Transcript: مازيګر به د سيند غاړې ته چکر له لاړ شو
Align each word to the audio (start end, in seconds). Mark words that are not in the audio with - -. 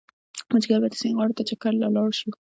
مازيګر 0.51 0.79
به 0.83 0.89
د 0.91 0.95
سيند 1.01 1.15
غاړې 1.19 1.33
ته 1.37 1.43
چکر 1.49 1.73
له 1.81 1.87
لاړ 1.95 2.09
شو 2.19 2.29